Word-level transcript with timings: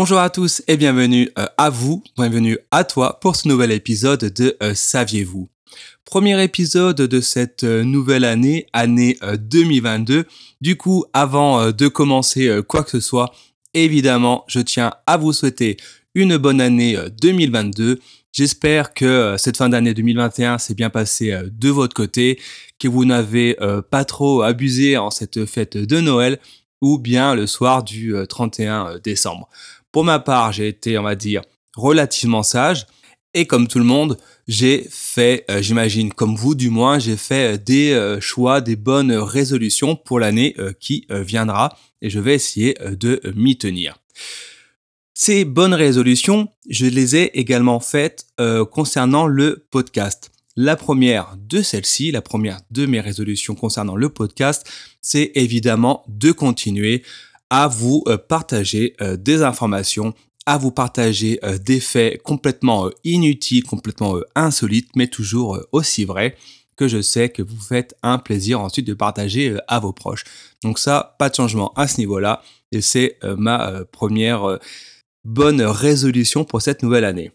Bonjour 0.00 0.20
à 0.20 0.30
tous 0.30 0.62
et 0.68 0.76
bienvenue 0.76 1.28
euh, 1.40 1.46
à 1.56 1.70
vous, 1.70 2.04
bienvenue 2.16 2.56
à 2.70 2.84
toi 2.84 3.18
pour 3.18 3.34
ce 3.34 3.48
nouvel 3.48 3.72
épisode 3.72 4.26
de 4.32 4.56
euh, 4.62 4.72
Saviez-vous? 4.72 5.48
Premier 6.04 6.40
épisode 6.40 6.98
de 6.98 7.20
cette 7.20 7.64
euh, 7.64 7.82
nouvelle 7.82 8.22
année, 8.22 8.68
année 8.72 9.18
2022. 9.36 10.24
Du 10.60 10.76
coup, 10.76 11.04
avant 11.12 11.72
de 11.72 11.88
commencer 11.88 12.60
quoi 12.68 12.84
que 12.84 12.92
ce 12.92 13.00
soit, 13.00 13.32
évidemment, 13.74 14.44
je 14.46 14.60
tiens 14.60 14.92
à 15.08 15.16
vous 15.16 15.32
souhaiter 15.32 15.76
une 16.14 16.36
bonne 16.36 16.60
année 16.60 16.96
2022. 17.20 17.98
J'espère 18.30 18.94
que 18.94 19.34
cette 19.36 19.56
fin 19.56 19.68
d'année 19.68 19.94
2021 19.94 20.58
s'est 20.58 20.74
bien 20.74 20.90
passée 20.90 21.36
de 21.50 21.70
votre 21.70 21.94
côté, 21.94 22.38
que 22.78 22.86
vous 22.86 23.04
n'avez 23.04 23.56
pas 23.90 24.04
trop 24.04 24.42
abusé 24.42 24.96
en 24.96 25.10
cette 25.10 25.44
fête 25.44 25.76
de 25.76 26.00
Noël 26.00 26.38
ou 26.80 26.98
bien 26.98 27.34
le 27.34 27.48
soir 27.48 27.82
du 27.82 28.14
31 28.28 28.98
décembre. 29.02 29.48
Pour 29.92 30.04
ma 30.04 30.18
part, 30.18 30.52
j'ai 30.52 30.68
été, 30.68 30.98
on 30.98 31.02
va 31.02 31.14
dire, 31.14 31.42
relativement 31.76 32.42
sage. 32.42 32.86
Et 33.34 33.46
comme 33.46 33.68
tout 33.68 33.78
le 33.78 33.84
monde, 33.84 34.16
j'ai 34.48 34.86
fait, 34.90 35.44
euh, 35.50 35.60
j'imagine 35.60 36.12
comme 36.12 36.34
vous 36.34 36.54
du 36.54 36.70
moins, 36.70 36.98
j'ai 36.98 37.16
fait 37.16 37.54
euh, 37.54 37.58
des 37.58 37.92
euh, 37.92 38.20
choix, 38.20 38.60
des 38.60 38.76
bonnes 38.76 39.12
résolutions 39.12 39.94
pour 39.94 40.18
l'année 40.18 40.56
qui 40.80 41.06
viendra 41.10 41.76
et 42.00 42.10
je 42.10 42.18
vais 42.18 42.34
essayer 42.34 42.76
de 42.80 43.20
m'y 43.36 43.56
tenir. 43.56 43.98
Ces 45.14 45.44
bonnes 45.44 45.74
résolutions, 45.74 46.48
je 46.68 46.86
les 46.86 47.16
ai 47.16 47.38
également 47.38 47.80
faites 47.80 48.26
concernant 48.70 49.26
le 49.26 49.66
podcast. 49.70 50.30
La 50.56 50.76
première 50.76 51.36
de 51.36 51.60
celles-ci, 51.62 52.12
la 52.12 52.22
première 52.22 52.60
de 52.70 52.86
mes 52.86 53.00
résolutions 53.00 53.54
concernant 53.54 53.96
le 53.96 54.08
podcast, 54.08 54.68
c'est 55.02 55.32
évidemment 55.34 56.04
de 56.08 56.32
continuer 56.32 57.02
à 57.50 57.68
vous 57.68 58.02
euh, 58.08 58.18
partager 58.18 58.94
euh, 59.00 59.16
des 59.16 59.42
informations, 59.42 60.14
à 60.46 60.58
vous 60.58 60.70
partager 60.70 61.38
euh, 61.44 61.58
des 61.58 61.80
faits 61.80 62.22
complètement 62.22 62.90
inutiles, 63.04 63.64
complètement 63.64 64.16
insolites, 64.34 64.90
mais 64.96 65.06
toujours 65.06 65.60
aussi 65.72 66.04
vrais 66.04 66.36
que 66.76 66.86
je 66.86 67.02
sais 67.02 67.28
que 67.28 67.42
vous 67.42 67.60
faites 67.60 67.96
un 68.02 68.18
plaisir 68.18 68.60
ensuite 68.60 68.86
de 68.86 68.94
partager 68.94 69.56
à 69.66 69.80
vos 69.80 69.92
proches. 69.92 70.24
Donc 70.62 70.78
ça, 70.78 71.16
pas 71.18 71.28
de 71.28 71.34
changement 71.34 71.72
à 71.74 71.88
ce 71.88 71.98
niveau-là, 71.98 72.40
et 72.70 72.80
c'est 72.80 73.18
ma 73.36 73.84
première 73.90 74.60
bonne 75.24 75.60
résolution 75.60 76.44
pour 76.44 76.62
cette 76.62 76.84
nouvelle 76.84 77.04
année. 77.04 77.32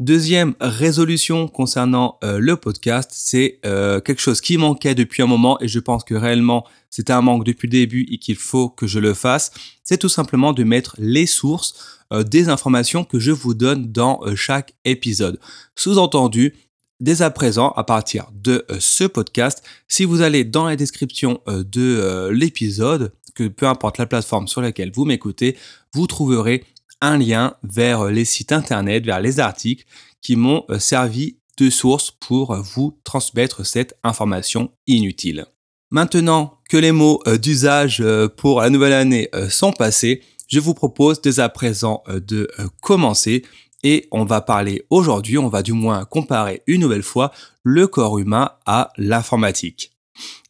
Deuxième 0.00 0.54
résolution 0.60 1.48
concernant 1.48 2.18
euh, 2.22 2.38
le 2.38 2.54
podcast, 2.54 3.10
c'est 3.12 3.58
euh, 3.66 4.00
quelque 4.00 4.20
chose 4.20 4.40
qui 4.40 4.56
manquait 4.56 4.94
depuis 4.94 5.24
un 5.24 5.26
moment 5.26 5.60
et 5.60 5.66
je 5.66 5.80
pense 5.80 6.04
que 6.04 6.14
réellement 6.14 6.64
c'était 6.88 7.12
un 7.12 7.20
manque 7.20 7.44
depuis 7.44 7.66
le 7.66 7.72
début 7.72 8.06
et 8.08 8.18
qu'il 8.18 8.36
faut 8.36 8.68
que 8.68 8.86
je 8.86 9.00
le 9.00 9.12
fasse. 9.12 9.50
C'est 9.82 9.98
tout 9.98 10.08
simplement 10.08 10.52
de 10.52 10.62
mettre 10.62 10.94
les 10.98 11.26
sources 11.26 11.98
euh, 12.12 12.22
des 12.22 12.48
informations 12.48 13.02
que 13.02 13.18
je 13.18 13.32
vous 13.32 13.54
donne 13.54 13.90
dans 13.90 14.20
chaque 14.36 14.72
épisode. 14.84 15.40
Sous-entendu, 15.74 16.54
dès 17.00 17.20
à 17.20 17.30
présent, 17.30 17.70
à 17.70 17.82
partir 17.82 18.30
de 18.32 18.64
ce 18.78 19.02
podcast, 19.02 19.64
si 19.88 20.04
vous 20.04 20.20
allez 20.20 20.44
dans 20.44 20.66
la 20.66 20.76
description 20.76 21.40
de 21.48 22.28
l'épisode, 22.30 23.12
que 23.34 23.48
peu 23.48 23.66
importe 23.66 23.98
la 23.98 24.06
plateforme 24.06 24.46
sur 24.46 24.60
laquelle 24.60 24.92
vous 24.94 25.04
m'écoutez, 25.04 25.56
vous 25.92 26.06
trouverez 26.06 26.64
un 27.00 27.18
lien 27.18 27.54
vers 27.62 28.06
les 28.06 28.24
sites 28.24 28.52
internet, 28.52 29.04
vers 29.04 29.20
les 29.20 29.40
articles 29.40 29.84
qui 30.20 30.36
m'ont 30.36 30.64
euh, 30.70 30.78
servi 30.78 31.38
de 31.56 31.70
source 31.70 32.10
pour 32.10 32.54
vous 32.56 32.98
transmettre 33.04 33.66
cette 33.66 33.96
information 34.04 34.70
inutile. 34.86 35.46
Maintenant 35.90 36.58
que 36.68 36.76
les 36.76 36.92
mots 36.92 37.20
euh, 37.26 37.38
d'usage 37.38 38.00
euh, 38.00 38.28
pour 38.28 38.60
la 38.60 38.70
nouvelle 38.70 38.92
année 38.92 39.28
sont 39.48 39.72
passés, 39.72 40.22
je 40.48 40.60
vous 40.60 40.74
propose 40.74 41.20
dès 41.20 41.40
à 41.40 41.48
présent 41.48 42.02
de 42.08 42.48
commencer 42.80 43.44
et 43.82 44.08
on 44.10 44.24
va 44.24 44.40
parler 44.40 44.86
aujourd'hui, 44.88 45.36
on 45.36 45.48
va 45.48 45.62
du 45.62 45.74
moins 45.74 46.06
comparer 46.06 46.62
une 46.66 46.80
nouvelle 46.80 47.02
fois 47.02 47.32
le 47.62 47.86
corps 47.86 48.18
humain 48.18 48.52
à 48.64 48.90
l'informatique. 48.96 49.97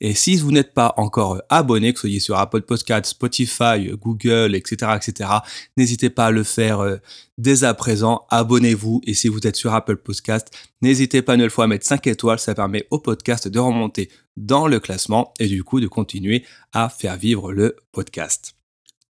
Et 0.00 0.14
si 0.14 0.36
vous 0.36 0.52
n'êtes 0.52 0.74
pas 0.74 0.94
encore 0.96 1.34
euh, 1.34 1.40
abonné, 1.48 1.92
que 1.92 2.00
ce 2.00 2.08
soit 2.08 2.20
sur 2.20 2.38
Apple 2.38 2.62
Podcast, 2.62 3.06
Spotify, 3.06 3.88
euh, 3.88 3.96
Google, 3.96 4.54
etc., 4.54 4.92
etc., 4.96 5.30
n'hésitez 5.76 6.10
pas 6.10 6.26
à 6.26 6.30
le 6.30 6.44
faire 6.44 6.80
euh, 6.80 6.96
dès 7.36 7.64
à 7.64 7.74
présent. 7.74 8.26
Abonnez-vous. 8.30 9.00
Et 9.06 9.14
si 9.14 9.28
vous 9.28 9.46
êtes 9.46 9.56
sur 9.56 9.74
Apple 9.74 9.96
Podcast, 9.96 10.48
n'hésitez 10.82 11.22
pas 11.22 11.34
une 11.34 11.50
fois 11.50 11.64
à 11.64 11.66
mettre 11.66 11.86
5 11.86 12.06
étoiles. 12.06 12.38
Ça 12.38 12.54
permet 12.54 12.86
au 12.90 12.98
podcast 12.98 13.48
de 13.48 13.58
remonter 13.58 14.08
dans 14.36 14.68
le 14.68 14.78
classement 14.78 15.34
et 15.40 15.48
du 15.48 15.64
coup 15.64 15.80
de 15.80 15.88
continuer 15.88 16.44
à 16.72 16.88
faire 16.88 17.16
vivre 17.16 17.52
le 17.52 17.76
podcast. 17.92 18.54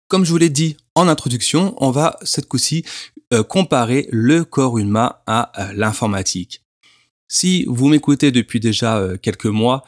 Comme 0.09 0.25
je 0.25 0.31
vous 0.31 0.39
l'ai 0.39 0.49
dit 0.49 0.79
en 0.95 1.07
introduction, 1.07 1.75
on 1.79 1.91
va 1.91 2.19
cette 2.23 2.49
coup-ci 2.49 2.85
comparer 3.49 4.09
le 4.11 4.43
corps 4.43 4.79
humain 4.79 5.17
à 5.27 5.53
l'informatique. 5.75 6.65
Si 7.29 7.67
vous 7.69 7.89
m'écoutez 7.89 8.33
depuis 8.33 8.59
déjà 8.59 9.07
quelques 9.21 9.45
mois, 9.45 9.85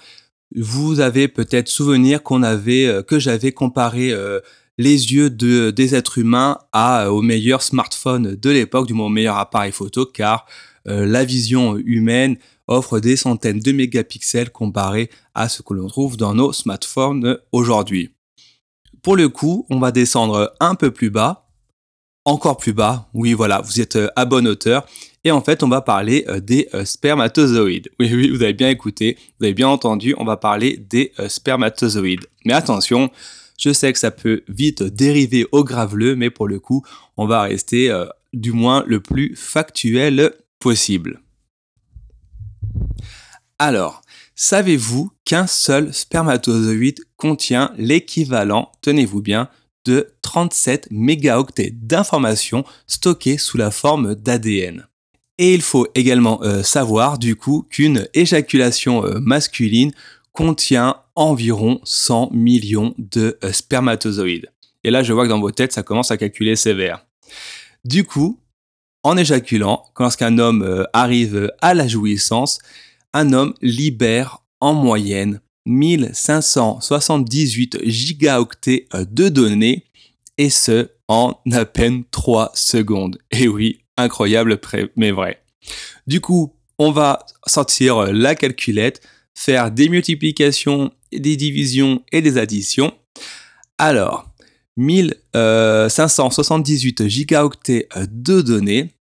vous 0.56 1.00
avez 1.00 1.28
peut-être 1.28 1.69
souvenir 1.69 2.22
qu'on 2.22 2.43
avait, 2.43 2.87
euh, 2.87 3.03
que 3.03 3.19
j'avais 3.19 3.53
comparé 3.53 4.12
euh, 4.12 4.41
les 4.78 5.12
yeux 5.12 5.31
de, 5.31 5.71
des 5.71 5.94
êtres 5.94 6.19
humains 6.19 6.59
à, 6.72 7.05
euh, 7.05 7.11
au 7.11 7.22
meilleur 7.22 7.62
smartphone 7.62 8.34
de 8.34 8.50
l'époque, 8.50 8.87
du 8.87 8.94
moins 8.94 9.06
au 9.06 9.11
meilleur 9.11 9.37
appareil 9.37 9.72
photo, 9.72 10.06
car 10.06 10.47
la 10.87 11.27
vision 11.27 11.77
humaine 11.77 12.38
offre 12.66 13.00
des 13.00 13.15
centaines 13.15 13.61
de 13.61 13.71
mégapixels 13.71 14.50
comparé 14.50 15.11
à 15.34 15.50
ce 15.50 15.61
que 15.61 15.75
l'on 15.75 15.88
trouve 15.88 16.16
dans 16.16 16.34
nos 16.34 16.55
smartphones 16.55 17.37
aujourd'hui. 17.53 18.15
Pour 19.03 19.15
le 19.15 19.28
coup, 19.28 19.67
on 19.69 19.78
va 19.78 19.93
descendre 19.93 20.55
un 20.59 20.75
peu 20.75 20.91
plus 20.91 21.11
bas, 21.11 21.50
encore 22.25 22.56
plus 22.56 22.72
bas. 22.72 23.11
Oui, 23.12 23.34
voilà, 23.34 23.61
vous 23.61 23.78
êtes 23.82 23.99
à 24.17 24.25
bonne 24.25 24.49
hauteur. 24.49 24.87
Et 25.25 25.31
en 25.31 25.42
fait, 25.42 25.62
on 25.62 25.69
va 25.69 25.82
parler 25.82 26.25
euh, 26.28 26.41
des 26.41 26.69
euh, 26.72 26.84
spermatozoïdes. 26.84 27.91
Oui, 28.00 28.10
oui, 28.12 28.31
vous 28.31 28.42
avez 28.42 28.54
bien 28.54 28.70
écouté, 28.70 29.19
vous 29.38 29.44
avez 29.44 29.54
bien 29.54 29.69
entendu, 29.69 30.14
on 30.16 30.25
va 30.25 30.36
parler 30.36 30.78
des 30.78 31.12
euh, 31.19 31.28
spermatozoïdes. 31.28 32.26
Mais 32.47 32.54
attention, 32.54 33.10
je 33.58 33.72
sais 33.72 33.92
que 33.92 33.98
ça 33.98 34.10
peut 34.10 34.42
vite 34.48 34.82
dériver 34.82 35.47
au 35.53 35.62
graveleux, 35.62 36.16
mais 36.16 36.31
pour 36.31 36.48
le 36.48 36.58
coup, 36.58 36.82
on 37.19 37.26
va 37.26 37.42
rester 37.42 37.94
du 38.32 38.53
moins 38.53 38.82
le 38.86 39.00
plus 39.00 39.36
factuel 39.36 40.32
possible. 40.58 41.20
Alors, 43.58 44.00
savez-vous 44.34 45.10
qu'un 45.26 45.47
seul 45.47 45.92
spermatozoïde 45.92 47.04
contient 47.19 47.75
l'équivalent, 47.76 48.72
tenez-vous 48.81 49.20
bien, 49.20 49.50
de 49.84 50.14
37 50.22 50.88
mégaoctets 50.91 51.70
d'informations 51.70 52.64
stockées 52.87 53.37
sous 53.37 53.58
la 53.58 53.70
forme 53.70 54.14
d'ADN 54.14 54.87
et 55.40 55.52
il 55.54 55.62
faut 55.62 55.88
également 55.94 56.42
euh, 56.42 56.62
savoir 56.62 57.18
du 57.18 57.34
coup 57.34 57.66
qu'une 57.70 58.06
éjaculation 58.12 59.06
euh, 59.06 59.20
masculine 59.20 59.90
contient 60.32 60.96
environ 61.16 61.80
100 61.82 62.28
millions 62.32 62.94
de 62.98 63.38
euh, 63.42 63.50
spermatozoïdes. 63.50 64.52
Et 64.84 64.90
là, 64.90 65.02
je 65.02 65.14
vois 65.14 65.24
que 65.24 65.30
dans 65.30 65.40
vos 65.40 65.50
têtes, 65.50 65.72
ça 65.72 65.82
commence 65.82 66.10
à 66.10 66.18
calculer 66.18 66.56
sévère. 66.56 67.06
Du 67.86 68.04
coup, 68.04 68.38
en 69.02 69.16
éjaculant, 69.16 69.86
lorsqu'un 69.98 70.36
homme 70.38 70.86
arrive 70.92 71.50
à 71.62 71.72
la 71.72 71.88
jouissance, 71.88 72.58
un 73.14 73.32
homme 73.32 73.54
libère 73.62 74.40
en 74.60 74.74
moyenne 74.74 75.40
1578 75.64 77.78
gigaoctets 77.84 78.88
de 78.92 79.30
données, 79.30 79.86
et 80.36 80.50
ce, 80.50 80.90
en 81.08 81.38
à 81.52 81.64
peine 81.64 82.04
3 82.10 82.52
secondes. 82.54 83.18
Et 83.30 83.48
oui, 83.48 83.80
incroyable 84.00 84.59
mais 84.97 85.11
vrai. 85.11 85.43
Du 86.06 86.21
coup, 86.21 86.55
on 86.81 86.91
va 86.93 87.25
sortir 87.47 87.99
euh, 87.99 88.11
la 88.11 88.34
calculette, 88.34 89.03
faire 89.34 89.71
des 89.71 89.91
multiplications, 89.91 90.91
des 91.12 91.37
divisions 91.37 92.03
et 92.11 92.22
des 92.22 92.38
additions. 92.38 92.94
Alors, 93.76 94.31
1578 94.79 97.02
euh, 97.02 97.08
gigaoctets 97.08 97.87
euh, 97.97 98.06
de 98.11 98.41
données. 98.41 98.94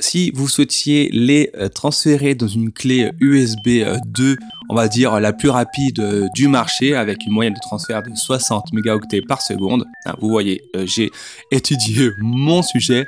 Si 0.00 0.32
vous 0.32 0.48
souhaitiez 0.48 1.08
les 1.12 1.52
transférer 1.72 2.34
dans 2.34 2.48
une 2.48 2.72
clé 2.72 3.12
USB 3.20 3.84
2, 4.06 4.36
on 4.68 4.74
va 4.74 4.88
dire 4.88 5.20
la 5.20 5.32
plus 5.32 5.50
rapide 5.50 6.28
du 6.34 6.48
marché, 6.48 6.96
avec 6.96 7.24
une 7.24 7.32
moyenne 7.32 7.54
de 7.54 7.60
transfert 7.60 8.02
de 8.02 8.10
60 8.12 8.72
mégaoctets 8.72 9.22
par 9.22 9.40
seconde, 9.40 9.84
hein, 10.04 10.16
vous 10.20 10.28
voyez, 10.28 10.62
j'ai 10.84 11.12
étudié 11.52 12.10
mon 12.18 12.62
sujet 12.62 13.06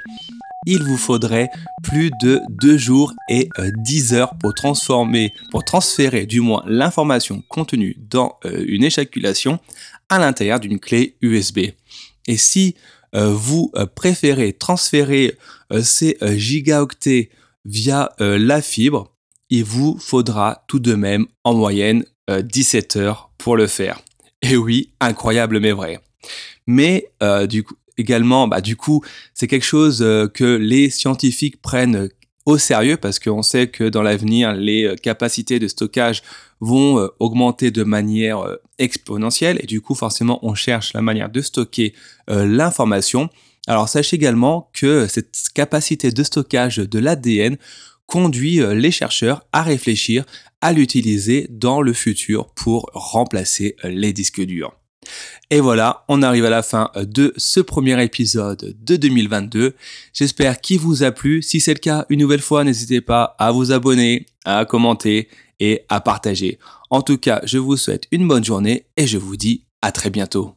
il 0.67 0.83
vous 0.83 0.97
faudrait 0.97 1.49
plus 1.83 2.11
de 2.21 2.43
2 2.51 2.77
jours 2.77 3.15
et 3.29 3.49
10 3.59 4.13
euh, 4.13 4.17
heures 4.17 4.35
pour 4.39 4.53
transformer, 4.53 5.33
pour 5.51 5.65
transférer 5.65 6.27
du 6.27 6.41
moins 6.41 6.63
l'information 6.67 7.43
contenue 7.49 7.97
dans 7.99 8.39
euh, 8.45 8.65
une 8.67 8.85
éjaculation 8.85 9.61
à 10.09 10.19
l'intérieur 10.19 10.61
d'une 10.61 10.81
clé 10.81 11.17
USB. 11.23 11.61
Et 12.27 12.37
si 12.37 12.75
euh, 13.15 13.31
vous 13.33 13.73
préférez 13.95 14.53
transférer 14.53 15.39
ces 15.83 16.17
gigaoctets 16.37 17.31
via 17.65 18.11
la 18.19 18.63
fibre, 18.63 19.13
il 19.51 19.65
vous 19.65 19.97
faudra 19.99 20.65
tout 20.69 20.79
de 20.79 20.95
même 20.95 21.27
en 21.43 21.55
moyenne 21.55 22.05
17 22.29 22.97
heures 22.97 23.31
pour 23.39 23.57
le 23.57 23.67
faire. 23.67 24.01
Et 24.43 24.57
oui, 24.57 24.93
incroyable 25.01 25.59
mais 25.59 25.73
vrai. 25.73 26.01
Mais 26.67 27.11
du 27.49 27.65
coup, 27.65 27.75
également, 27.99 28.49
bah, 28.49 28.61
du 28.61 28.77
coup, 28.77 29.03
c'est 29.35 29.47
quelque 29.47 29.65
chose 29.65 29.99
que 30.35 30.57
les 30.57 30.91
scientifiques 30.91 31.61
prennent 31.61 32.09
au 32.45 32.59
sérieux 32.59 32.97
parce 32.97 33.19
qu'on 33.19 33.43
sait 33.43 33.69
que 33.69 33.85
dans 33.85 34.03
l'avenir, 34.03 34.53
les 34.53 34.95
capacités 35.03 35.59
de 35.59 35.67
stockage 35.67 36.23
vont 36.61 37.09
augmenter 37.19 37.71
de 37.71 37.83
manière 37.83 38.45
exponentielle 38.79 39.59
et 39.61 39.67
du 39.67 39.81
coup, 39.81 39.95
forcément, 39.95 40.39
on 40.43 40.55
cherche 40.55 40.93
la 40.95 41.03
manière 41.03 41.29
de 41.29 41.41
stocker 41.41 41.95
l'information. 42.29 43.31
Alors 43.67 43.89
sachez 43.89 44.17
également 44.17 44.71
que 44.73 45.09
cette 45.09 45.35
capacité 45.55 46.13
de 46.13 46.23
stockage 46.23 46.77
de 46.77 46.99
l'ADN 46.99 47.57
conduit 48.07 48.61
euh, 48.61 48.75
les 48.75 48.91
chercheurs 48.91 49.45
à 49.53 49.63
réfléchir 49.63 50.25
à 50.61 50.73
l'utiliser 50.73 51.47
dans 51.51 51.83
le 51.83 51.93
futur 51.93 52.49
pour 52.55 52.91
remplacer 52.95 53.77
euh, 53.85 53.89
les 53.89 54.13
disques 54.13 54.41
durs. 54.41 54.73
Et 55.51 55.61
voilà, 55.61 56.05
on 56.09 56.23
arrive 56.23 56.45
à 56.45 56.51
la 56.51 56.63
fin 56.63 56.91
euh, 56.97 57.05
de 57.05 57.33
ce 57.37 57.61
premier 57.61 58.03
épisode 58.03 58.75
de 58.81 58.97
2022. 58.97 59.75
J'espère 60.13 60.61
qu'il 60.61 60.81
vous 60.81 61.03
a 61.03 61.13
plu. 61.13 61.43
Si 61.43 61.61
c'est 61.61 61.75
le 61.75 61.79
cas, 61.79 62.07
une 62.09 62.21
nouvelle 62.21 62.41
fois, 62.41 62.65
n'hésitez 62.65 63.01
pas 63.01 63.37
à 63.39 63.53
vous 63.53 63.73
abonner, 63.73 64.27
à 64.45 64.65
commenter 64.65 65.29
et 65.61 65.83
à 65.89 66.01
partager. 66.01 66.59
En 66.91 67.03
tout 67.03 67.19
cas, 67.19 67.41
je 67.45 67.59
vous 67.59 67.77
souhaite 67.77 68.07
une 68.11 68.27
bonne 68.27 68.45
journée 68.45 68.87
et 68.97 69.07
je 69.07 69.19
vous 69.19 69.37
dis 69.37 69.65
à 69.83 69.93
très 69.93 70.11
bientôt. 70.11 70.55